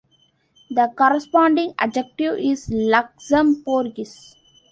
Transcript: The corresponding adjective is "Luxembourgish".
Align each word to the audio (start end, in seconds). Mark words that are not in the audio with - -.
The 0.71 0.91
corresponding 0.97 1.75
adjective 1.77 2.39
is 2.39 2.67
"Luxembourgish". 2.69 4.33